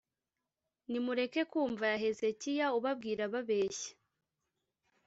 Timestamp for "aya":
1.87-2.01